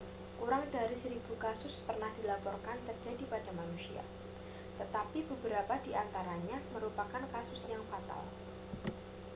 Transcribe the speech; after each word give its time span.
kurang 0.41 0.65
dari 0.75 0.95
seribu 1.01 1.33
kasus 1.45 1.73
pernah 1.87 2.09
dilaporkan 2.17 2.73
terjadi 2.89 3.21
pada 3.33 3.51
manusia 3.59 4.01
tetapi 4.81 5.19
beberapa 5.31 5.73
di 5.85 5.91
antaranya 6.03 6.57
merupakan 6.73 7.21
kasus 7.35 7.61
yang 7.73 7.83
fatal 7.91 8.23